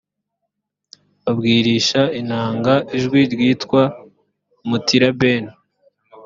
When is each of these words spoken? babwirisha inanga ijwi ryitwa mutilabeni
babwirisha 1.23 2.01
inanga 2.19 2.73
ijwi 2.97 3.19
ryitwa 3.33 3.81
mutilabeni 4.67 5.51